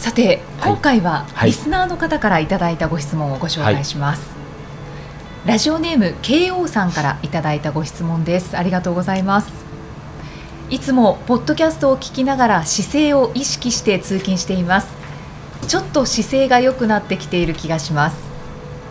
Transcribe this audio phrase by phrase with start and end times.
[0.00, 8.56] さて今回はリスナーの方からいただいたご質問をご紹介します、はい、ラジオネーム KO さんからいただいたご質問です。
[8.56, 9.52] ありがとうございます。
[10.70, 14.88] いつもポッドキャストを聞きながら姿勢を意識して通勤しています。
[15.68, 18.16] ちょっと姿勢が良くなってきている気がします。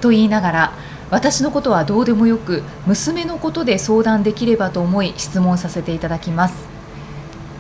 [0.02, 0.74] と言いながら
[1.10, 6.56] 私のことはどうでもよく娘のことで相談できればと思い質問させていただきます。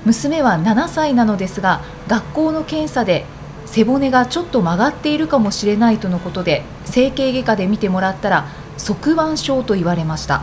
[0.05, 3.25] 娘は7歳なのですが学校の検査で
[3.71, 10.41] 背骨がちょっと曲がっているかもしれないとのことで整形外科で見てもらったら側弯症と言われました。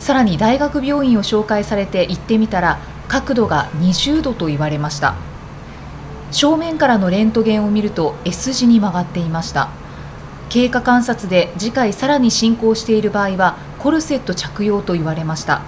[0.00, 5.14] さらに大学病院を紹介されて行ってみたら角度が20度と言われました。
[6.32, 9.68] 正面からのレントゲンを見ると S 字に曲がっていました。
[10.48, 15.62] 経過観察で次回さらに進行している場合はコルセット着用と言われました。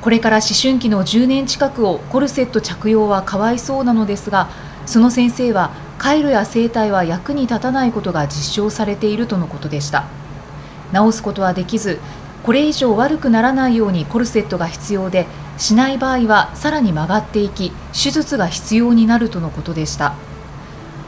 [0.00, 4.48] これから思春期の10年近くをコルセット着用はかわいそうなのですが
[4.88, 10.06] その先生は回路や生態は役に立たないことが実証されているとのことでした。
[10.94, 12.00] 治すことはできず
[12.42, 15.26] これ以上悪くならないようにコルセットが必要で
[15.58, 20.14] しない場合はさらに曲がっていき手術が必要になるとのことでした。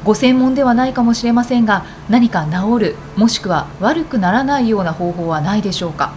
[0.05, 6.12] ご専門ではないかもしれませんが何か治るもしくは悪くならないような方法はないでしょうか？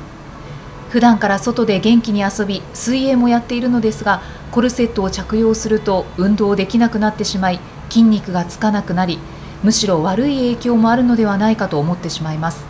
[0.94, 9.18] 普段から外で元気に遊び水泳もやっているのですがコルセットを着用すると運動できなくなってしまい筋肉がつかなくなり
[9.64, 12.64] むしろ悪い影響もあるのではないかと思ってしまいます。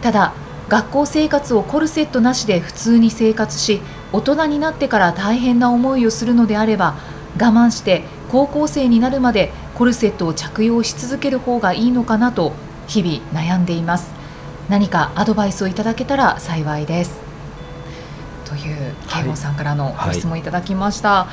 [0.00, 0.34] ただ
[0.68, 3.80] 学校生活をコルセットなしで普通に生活し
[4.12, 6.96] 大人になってから大変な思いをするのであれば
[7.36, 8.02] 我慢して
[8.32, 12.52] 高校生になるまでコルセットを着用し続ける方がいいのかなと
[12.88, 14.21] 日々悩んでいます。
[14.72, 17.20] 何かアドバイスをいただけたら幸いです。
[18.46, 21.28] という慶吾さんからのご質問いただきました、は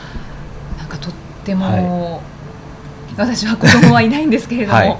[0.75, 1.13] い、なんかとっ
[1.45, 2.21] ても、は
[3.11, 4.97] い、私は子供はいないんですけれども、はい、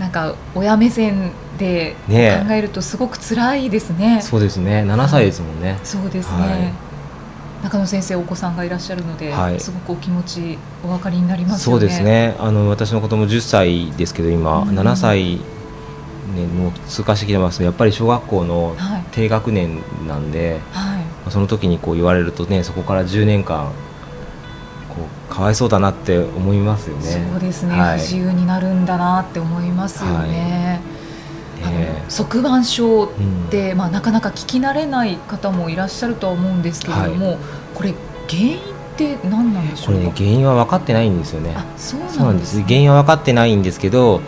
[0.00, 2.14] なんか親目線で考
[2.52, 4.82] えるとすごく辛いですね、ね、そうですね。
[4.82, 6.72] 7歳ですもんね、そうですね、
[7.62, 12.34] 中野先生お子さんがいらっしゃるので、はい、すごくお気持ちお分かりになります、ね、そうですね。
[12.40, 15.40] あの私の子供10歳ですけど今、うん、7歳
[16.34, 17.62] ね、もう通過してきてます。
[17.62, 18.76] やっぱり小学校の
[19.12, 21.08] 低学年なんで、はい。
[21.30, 23.72] その時にこう言われるとねそこから10年間
[24.88, 27.28] こうかわいそうだなって思いますよね。
[27.30, 30.80] そうですね、はい、不自由になるんだなって思いますよね。
[31.62, 33.08] はい、あの側弯症っ
[33.50, 37.38] て、うん、まあ、なかなか聞き慣れない方もいらっしゃるとは思うんですけれども、はい、
[37.74, 37.94] これ
[38.28, 38.60] 原因っ
[38.96, 41.54] て何なんでしょうこれ、ね、原因は分かってないんですよね。
[41.76, 44.22] そうなんです、ね、原因は分かってないんですけど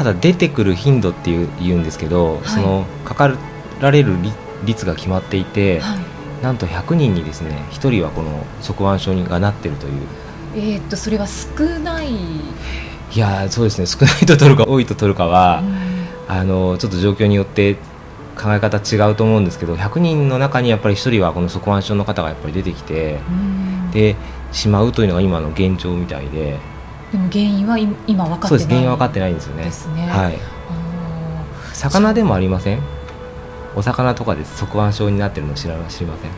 [0.00, 3.36] ただ出てくる頻度っていう言うんですけど、そのかか
[3.82, 4.16] られる
[4.64, 6.42] 率が決まっていて、はい。
[6.42, 9.92] なんと100人にですね1人はこの側腕症にがなってるという。
[10.54, 12.14] えー、っとそれは少ない。
[12.14, 12.48] い
[13.14, 13.84] やそうですね。
[13.84, 15.62] 少ないと取るか多いと取るかは、
[16.28, 17.74] あのちょっと状況によって
[18.38, 23.18] 考え方違うと思うんですけど100人の中にやっぱり1人はこの側腕症の方がやっぱり出てきて、
[23.92, 24.16] で
[24.50, 26.58] しまうというのが今の現状みたいで
[27.12, 28.68] でも原因は今分かってないそうです。
[28.68, 29.64] 原因は分かってないんですよね。
[29.64, 29.70] ね。
[30.08, 30.38] はい。
[31.74, 32.80] 魚でもありません？
[33.74, 36.30] お魚とかで側腕症になってるの知ら知りません？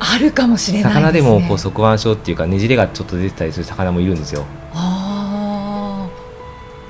[0.00, 4.44] あるかもしれない、ね、魚でもこう側腕症っていうかねじれがちょっと出てたりする魚もいるんですよ。
[4.72, 6.08] あ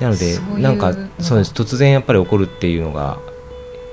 [0.01, 1.53] なのでなんかそうです。
[1.53, 3.19] 突然やっぱり起こるっていうのが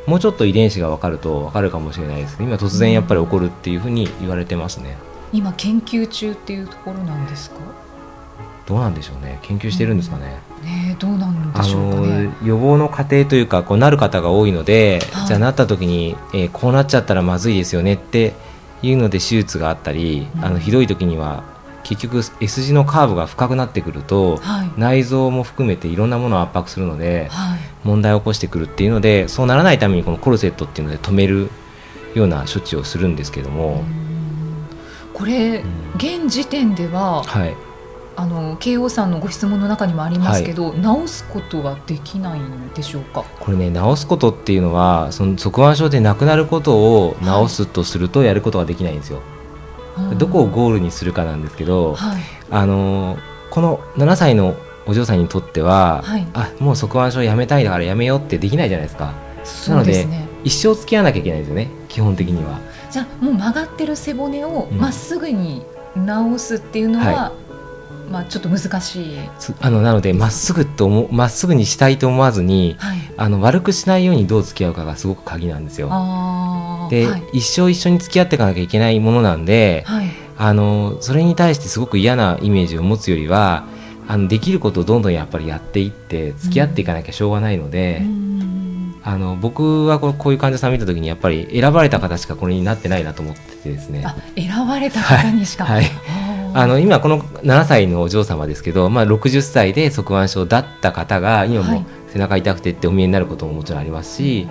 [0.07, 4.97] もうちょっと遺伝子が分かると分かるかもしれないです今突然やっぱり起こるっていうふうに言われてますね、
[5.31, 7.57] うん、今研究中っていうところなんですか？
[8.71, 9.37] どうなんでしょうね。
[9.41, 18.33] 研究してるんですかね、うん、ねどうなんでしょうか、ね、予防の過程というかこうなる方が多いので、はい、じゃあなった時に、えー、こうなっちゃったらまずいですよねって
[18.81, 21.43] いうので手術があったり、うん、あのひどい時には
[21.83, 31.49] 結局 S 字のカーブが深くなってくると、はい、内臓も含めていろんなものを圧迫するので、はい、問題を起こしてくるっていうのでそうならないためにこのコルセットっていうので止める
[32.13, 33.83] ような処置をするんですけども。
[35.13, 35.63] これ、
[35.97, 37.55] 現時点では、はい、
[38.15, 43.23] あの慶応さんのご質問の中にもありますけど、はい、治すことはできないんでしょうか？
[43.39, 46.75] これね治すことっていうのはその側腕症でなくなること
[47.07, 49.21] を治すとするとやることができないんですよ。
[49.95, 53.17] はい、どこをゴールにするかなんですけど、はい、あの
[53.49, 54.55] この7歳の
[54.85, 56.27] お嬢さんにとっては、はい。
[56.33, 59.13] あもう側腕症やめたいだからやめようってできないじゃないですか。
[59.43, 60.27] そうですね。
[60.43, 62.59] 一生付き合わなきゃいけないんですよね基本的には。
[62.89, 64.77] じゃあもう曲がってる背骨をうん。
[64.77, 65.63] まっすぐに
[65.95, 67.31] 直すっていうのは、は
[68.11, 69.17] まあちょっと難しい。
[69.39, 72.97] つあのなのでまっすぐとまっすぐにしたいと思わずにはい。
[73.17, 75.87] あの悪くしないようにどう付き合うかがすごく鍵なんですよ。
[76.89, 77.39] で、はい。
[77.39, 80.07] 一生一緒に付き合っていかなきゃいけないものなんではい。
[80.37, 83.65] あのそれに対してすごく嫌なイメージを持つよりは
[84.07, 88.21] あのできることをどんどんやっぱりやっていって付き合っていかなきゃしょうがないので、うん
[89.03, 95.65] あの僕はこうこういう患者さん見た時にやっぱり選ばれた方しかこれになってないなと思っててですねあ、選ばれた方にしか。
[95.65, 96.20] はいあー
[96.53, 104.49] あの今この7歳のお嬢様ですけど、まあ、60歳で側腕症だった方が今はいも背中痛くてってお見えになることももちろんありますし、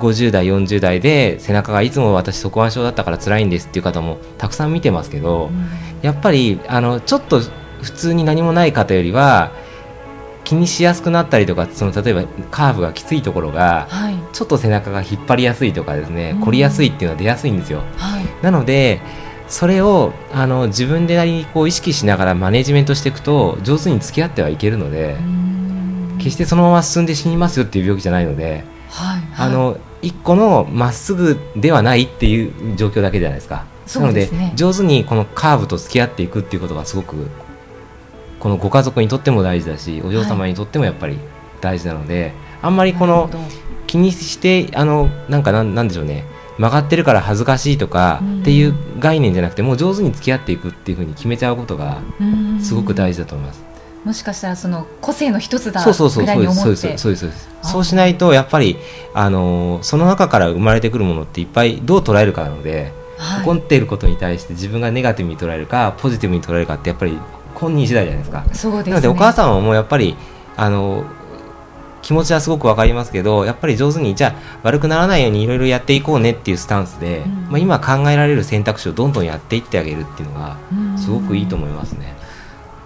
[0.00, 5.66] 50代40代で背中がいつも私側腕症だったから辛いんですっていう方もたくさん見てますけど、うん
[6.02, 7.40] やっぱりあのちょっと
[7.82, 9.50] 普通に何もない方よりは
[10.44, 14.14] 気にしやすくなったりとかその例えばカーブがきついところがはい。
[14.32, 17.82] ちょっと背中が引っ張りやすいとかですねうん凝りやすいっていうのは出やすいんですよ。
[17.96, 18.24] はい。
[18.42, 19.00] なので
[19.48, 26.16] それをあの自分でなりにこう意識しながらマネジメントしていくと上手に付き合ってはいけるのでうん。
[26.18, 29.22] 決してそのまま進んで死にますよっていう病気じゃないのではい。
[29.36, 33.66] あの一個のまっすぐではないっていう状況だけじゃないですか。
[33.86, 34.04] すね。
[34.04, 37.28] なので上手にこのカーブと付き合っていくっていうことがすごく
[38.40, 41.18] このご家族にとっても大事だしお嬢様にとってもやっぱり
[41.60, 42.32] 大事なので、
[42.62, 43.30] あんまりこの
[43.86, 46.24] 気にしてあのなんかなんなんでしょうね
[46.58, 48.40] 曲がってるから恥ずかしいとかうん。
[48.40, 52.60] っていう概念じゃなくてもう上手に付き合っていくっていうふうに決めちゃうことがうん。
[52.60, 53.64] すごく大事だと思います。
[54.04, 56.96] もしかしたらその個性の一つだそうそうそうぐらいに思って。
[56.96, 57.10] そ
[57.80, 58.76] うしないとやっぱり
[59.14, 63.40] あのーその中から生まれてくるものっていっぱいどう捉えるかなので、はい。
[63.40, 67.18] 起こっていることに対して自分がネガティブに捉えるかポジティブに捉えるかってやっぱり
[67.54, 68.44] 本人次第じゃないですか。
[68.52, 68.90] そうですね。
[68.92, 70.16] なのでお母さんはもうやっぱり
[70.56, 71.04] あの
[72.06, 82.14] 気持ちはすごくわかりますけどやっぱり上手にじゃあ悪くならないようにいろいろやっていこうねっていうスタンスで、うんまあ、今考えられる選択肢をどんどんやっていってあげるっていうのがうんすごくいいと思いますね。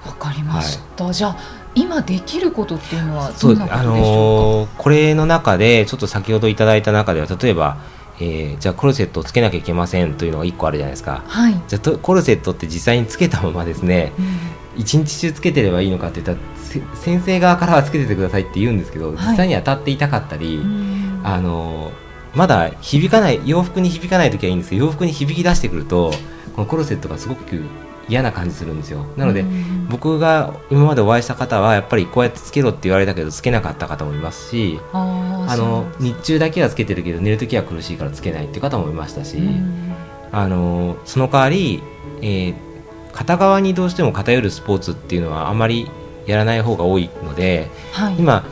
[0.07, 1.13] わかりました。
[1.13, 1.37] じゃあ
[1.75, 7.77] 今できることっていうのはどんなことでしょのーこれの中でちょっと先ほどいただいた中では例えば、
[8.21, 11.31] えーじゃあコルセットをつけなきゃいけませんというのが1個あるじゃないですかうか。
[11.31, 11.61] はい。
[11.69, 14.50] じゃあとコルセットって実際につけたままですねうん
[14.81, 19.13] 一日中つけてればいいのかって言ったらせ先生側からはつけててくださいって言うんですけど、い。
[19.13, 21.21] 実際に当たって痛かったり、うん。
[21.23, 21.93] あの
[22.35, 26.13] まだ響かない洋服に響かない時はいいんですけど洋服に響き出してくると
[26.55, 27.61] このコルセットがすごく
[28.09, 29.05] 嫌な感じするんですよ。
[29.17, 29.87] なので、うん。
[29.89, 39.93] 僕が今までお会いした方はやっぱりこうやってつけろって言われたけどつけなかった方もいますしあの日中だけはつけてるけど寝る時は苦しいからつけないっていう方もいましたし、うん。
[40.33, 41.83] あのその代わり、
[42.23, 42.70] えー
[43.13, 45.91] 片側にどうしても偏るスポーツっていうのはあまり
[46.27, 48.17] やらない方が多いのではい。
[48.19, 48.45] 今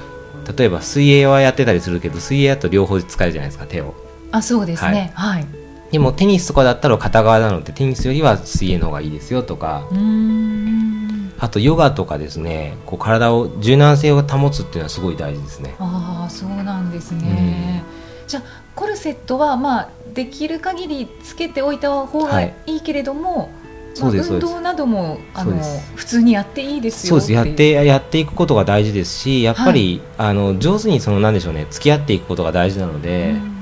[0.56, 3.94] 例えば水泳はやってたりするけど水泳だと両方使えるじゃないですか手を
[4.30, 5.12] あそうですね。
[5.14, 5.46] はい。
[5.90, 11.32] でもテニスとかだったら片側なのでテニスよりは水泳の方がいいですよとかうーん。
[11.38, 17.84] あとヨガとかですねこう体を柔軟性を保つっていうのはすごい大事ですねああそうなんですね。
[18.26, 18.42] じゃあ
[18.74, 23.57] コルセットはまあできる限りつけておいた方がはいいいけれども、そうです
[23.98, 25.56] そうですまあ運動などもあの
[25.94, 27.32] 普通にやっていいですよそうです。
[27.32, 33.58] やってやっていくことが大事ですしやっぱり、あの上手にそのなんでしょうね付き合っていくことが大事なので、うん。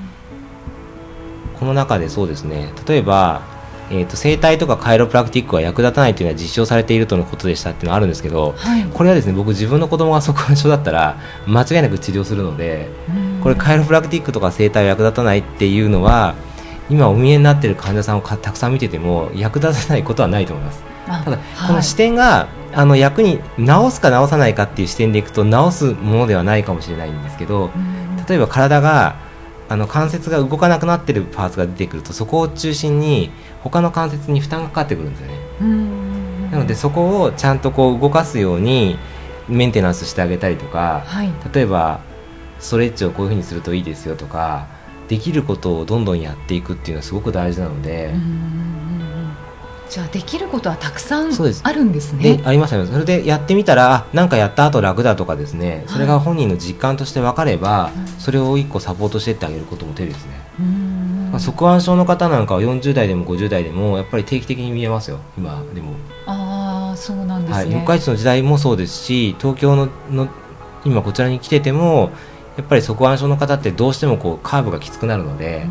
[1.58, 3.42] この中でそうですね例えば、
[3.90, 8.84] えー、と整体とかカイロプラクティックは役立たないというのは実証されているとのことでしたっていうのはあるんですけどはい。
[8.84, 13.40] これはですね僕自分の子供が側腕症だったら間違いなく治療するのでうん。
[13.42, 16.34] これカイロプラクティックとか整体は役立たないっていうのは
[16.88, 20.82] 今お見えになっている患者さんをかたくさん見てても役立たないことはないと思います。
[21.08, 21.68] あただ、はい。
[21.68, 28.24] この視点があの役に治すか治さないかっていう視点でいくと治すものではないかもしれないんですけどうん。
[28.28, 29.16] 例えば体が
[29.68, 33.30] あの関節が動かなくなってるパーツが出てくるとそこを中心に
[33.62, 35.38] 他の関節に負担がかかってくるんですよね。
[35.60, 36.50] うん。
[36.50, 38.98] なのでそこをちゃんとこう動かすように
[39.48, 41.32] メンテナンスしてあげたりとかはい。
[41.52, 42.00] 例えば
[42.60, 44.66] ストレッチをこういうふうにするといいですよとか
[45.08, 48.12] できることをどんどんやっていくっていうのはすごく大事なので、
[49.88, 51.30] じゃあできることはたくさん
[51.62, 52.42] あるんですでね。
[52.44, 65.20] ありましたよそれでやってみたらあなんかやった後楽だとかですねそれが本人の実感として分かれば、うんそれを一個サポートしていってあげることも手ですね、うんまあ、側腕症の方なんかは40代でも50代でもやっぱり定期的に見えますよ。
[65.38, 65.92] 今でも、
[66.26, 67.76] ああそうなんですはい、ね。
[67.76, 70.28] 四日市の時代もそうですし東京のの
[70.84, 72.10] 今こちらに来てても
[72.56, 75.66] やっぱり側腕症の方ってどうしてもこうカーブがきつくなるので、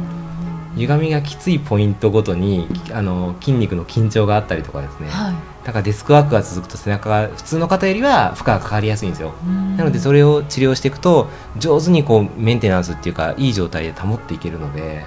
[0.75, 9.33] 歪みがきついポイントごとにあの筋肉の緊張があったりとかですね、はい、だからデスクワークが続くと背中が普通の方よりは負荷がかかりやすいんですよ。
[9.77, 15.05] なのでそれを治療していくと上手にこうメンテナンスっていうかいい状態で保っていけるので。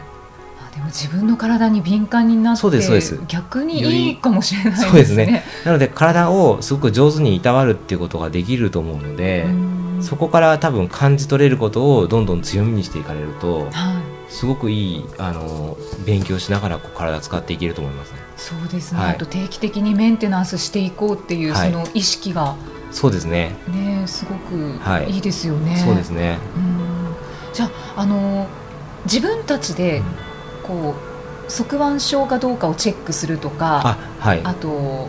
[0.75, 3.21] でも自分の体に敏感になってそうですそうです。
[3.27, 4.89] 逆にいいかもしれないですね。
[4.89, 5.45] そうですね。
[5.65, 9.47] なので体をすごく上手にいたわるっていうことができると思うので
[10.01, 18.19] そこから多分感じ取れることをどんどん強みにしていかれると、はい、すごくいいあの勉強しながらこう体使っていけると思いますね。
[18.37, 22.57] そうですね、はい、あと定期的にメンテナンスしていこうっていう、その意識が、
[22.91, 23.57] そうですね。
[23.69, 24.79] ねすごく
[25.09, 25.19] い。
[25.19, 25.77] いですよね。
[25.77, 26.39] そうですね。
[26.57, 27.53] うん。
[27.53, 28.47] じゃあの
[29.05, 30.03] 自分たちで、
[30.63, 30.95] こ
[31.49, 35.09] う側腕症かどうかをチェックするとかあ,、はい、あと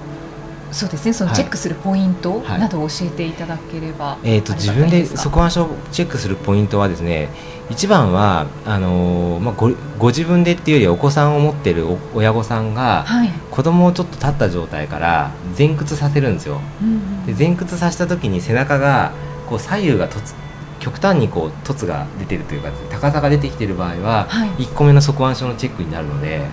[0.71, 1.13] そうですね。
[1.13, 7.29] そのチェックするポイントなどを教えていただければ、はい、えーと、自分で側腕症をチェックするポイントはですね
[7.69, 16.61] 一番はあのー、まあ、ごご自分でっていうよりお子さんを持ってる親御さんが、はい、子供をちょっと立った状態から前屈させるんですよ。
[16.81, 19.11] うんうん、で前屈させた時に背中が
[19.47, 20.35] こう左右がとつ
[20.79, 26.47] 極端にこう凸が出てるというか高さが出てきている場合は、はい、1個目の側腕症のチェックになるので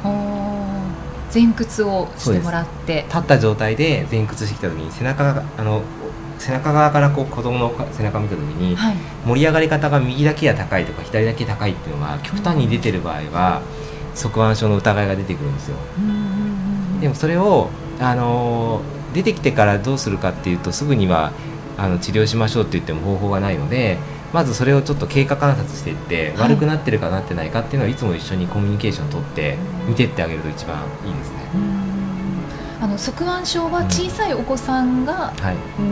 [1.33, 3.05] 前屈をしてもらって。
[3.09, 5.83] 立った状態で前屈してきた時に背中があの
[6.39, 13.63] 背中側からこう子供の背中を見た時に、はい、盛り上がり方が右だけが高いとか左だけ高いっていうのが極端に出てる場合は、
[14.15, 15.77] 側腕症の疑いが出てくるんですよ。
[17.01, 18.83] でもそれをあの
[19.15, 21.33] 出てきてからどうするかっていうとすぐには
[21.79, 23.99] あの治療しましょうって言っても方法がないので
[24.33, 29.57] まずそれをちょっと経過観察していって、はい、悪くなってるかなってないかっていうのをいつも一緒にコミュニケーションを取って
[29.89, 31.37] 見てってあげると一番いいですね。
[32.79, 35.33] あの側腕症は小さいお子さんが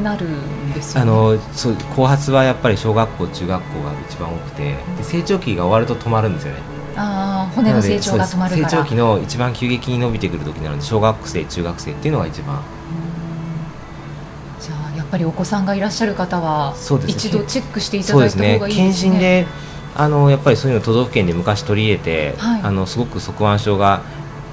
[0.03, 1.11] なるんですよ、ね。
[1.11, 6.61] うんはい、あのそう後発はやっぱり小学校中学校が一番多くてで成長期が終わると止まるんですよね。
[6.97, 12.63] あ骨の成長が止まる成長期の一番急激に伸びてくる時なので小学生中学生っていうのが一番
[15.11, 16.75] ぱりお子さんがいらっしゃる方は、
[17.07, 18.77] 一度チェックしていただいた方がいいですね。
[18.77, 19.47] 検診で
[19.97, 24.03] あのやっぱりそういうの都道府県で昔取り入れて、はい、あのすごく側腕症が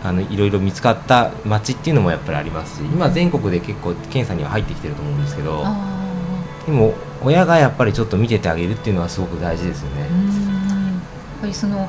[0.03, 5.63] あのいろいろ見つかった町っていうのもやっぱりありますし今全国で結構検査には入ってきてると思うんですけど
[6.65, 6.93] でも
[7.23, 10.01] 親がやっぱりちょっと見ててあげるっていうのはすごく大事ですよね。
[10.01, 10.09] やっ
[11.41, 11.87] ぱりその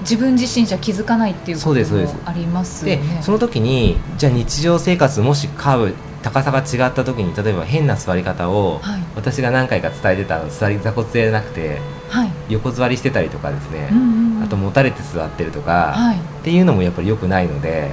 [0.00, 3.20] 自分自身じゃ気づかないっていうこともありますよね。
[3.22, 5.94] その時にじゃあ日常生活もしカーブ
[6.28, 11.78] 高さが違った時に例えば変な座り方を、はい、私が何回か伝えてた座り座骨でなくて、
[12.10, 17.90] はい、横座りしてたりとかですね、うんうんうん、あと持たれて座ってるとか、はい、っていうのもやっぱりよくないので。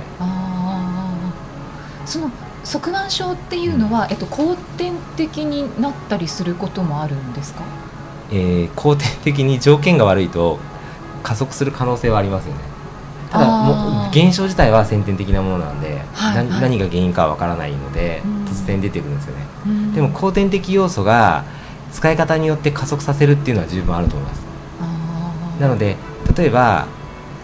[2.06, 2.30] その
[2.64, 7.64] 側腕症っていうのは、うん、えっと、後天的になったりすることもあるんですか、
[8.32, 10.60] えー、後天的に条件が悪いと
[11.24, 12.75] 加速する可能性はありますよね
[13.32, 19.46] ただもう現象自体は先天的なものなんで、はいはい、何が原因かはわからないので、突然出てくるんですよね、
[19.94, 21.44] でも後天的要素が
[21.92, 24.46] 使い方によって加速させるっていうのは十分あると思います。
[25.60, 25.96] なので
[26.38, 26.88] 例えば、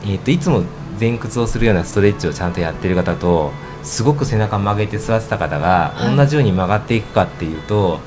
[0.03, 0.63] えーと、いつも
[0.99, 3.51] 前屈をするようなストレッチをちゃんとやってる方と
[3.83, 7.99] すごく背中曲げて座ってた方が同じように曲がっていくかっていうと、は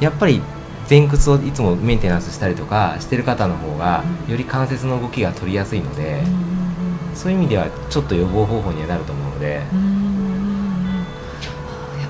[0.00, 0.42] い、やっぱり
[0.90, 6.22] 前屈をいつもメンテナンスしたりとかしてる方の方がより関節の動きが取りやすいので、
[7.14, 9.54] そういう意味ではちょっと予防方法にはなると思うので。
[9.54, 9.64] やっ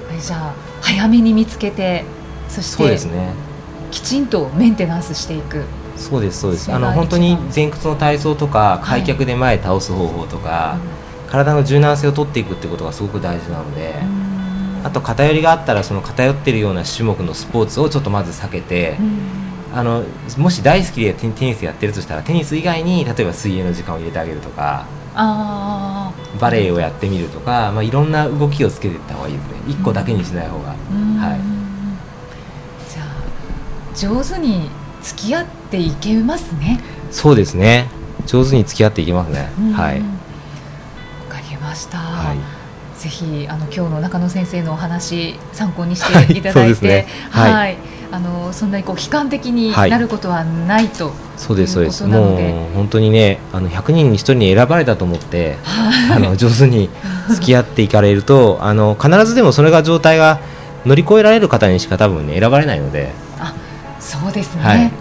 [0.09, 2.05] ぱりじゃあ早めに見つけて
[2.49, 3.35] そしてそうですね。
[3.91, 5.65] きちんとメンテナンスしていく。
[5.97, 6.73] そうですそうです。
[6.73, 10.79] あの本当に前屈の体操とか開脚で前倒す方法とか、は
[11.29, 13.95] い、体の柔軟性を取っていくってことがすごく大事なので
[14.85, 18.97] あと偏りがあったらその偏っているような種目のスポーツをちょっとまず避けて
[19.75, 20.05] あの
[20.39, 29.57] もし大好きでテニスやってるとしたらテニス以外に例えば水泳の時間を入れてあげるとかあバレエをやってみるとか、まあ、いろんな動きをつけていった方がいいですね。
[29.69, 31.41] 一個だけにしない方が、はい、
[32.91, 34.71] じゃあ上手に
[35.03, 36.81] 付き合っていけますね。
[37.11, 37.89] そうですね。
[38.27, 39.51] 上手に付き合っていけますね。
[39.73, 40.01] はい。
[40.01, 40.07] わ
[41.29, 42.39] かりました、はい。
[42.99, 47.77] ぜひあの今日の中野先生のお話参考にしていただいて、はい、はい、
[48.13, 52.07] あのそんなにこう悲観的になることはないと、はい、そうですそうです。
[52.07, 52.39] もう
[52.75, 56.91] 本当にねあの100人に1人に選ばれたと思って、はい、あの上手に
[57.31, 60.41] 付き合っていかれるとあの必ずでもそれが状態が
[60.85, 63.13] 乗り越えられる方にしか多分ね選ばれないので。
[63.39, 63.55] あ
[63.99, 64.93] そうですね、はい、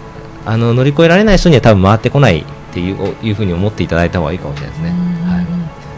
[0.46, 4.90] あの乗り越えられない人には多分回ってこないっていういうふうに思っていただいた方がいいかもしれないですね。
[5.26, 5.46] はい、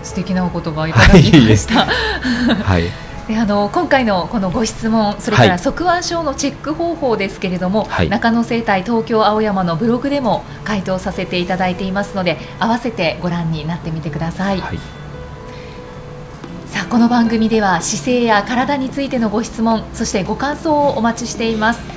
[0.02, 1.87] 素敵なお言葉いただきました。
[1.87, 14.78] はいであの今回のこのご質問それから側腕症のチェック方法ですけれども、はい、中野生態東京青山のブログでも回答させていただいていますので合わせてご覧になってみてください、はい、
[16.66, 21.95] さあこの番組では姿勢や体についてのご質問そしてご感想をお待ちしています。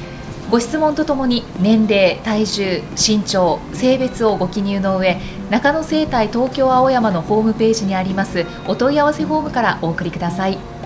[0.50, 5.20] ご質問とともに年齢、体重、身長、性別をご記入の上
[5.50, 10.77] 中野生態東京青山のホームページにありますお問い合わせフォームからお送りください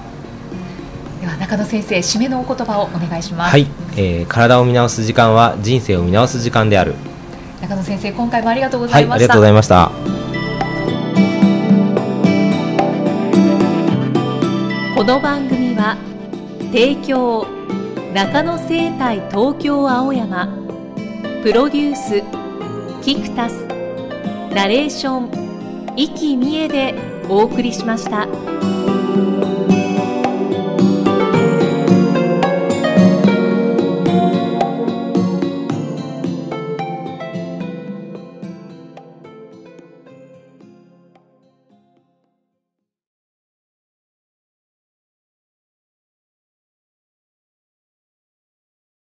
[1.51, 3.51] では中野先生締めのお言葉をお願いします。
[3.51, 3.67] はい、
[3.97, 6.95] えー、体を見直す時間は人生を見直す時間である。
[7.61, 9.91] 中野先生今回もありがとうございました、はい、ありがとうございました。
[14.95, 15.97] この番組は
[16.71, 17.47] 提供
[18.13, 20.47] 中野生態東京青山
[21.43, 22.23] プロデュース
[23.03, 23.65] キクタス
[24.53, 26.93] ナレーション生きみえで
[27.27, 28.27] お送りしました。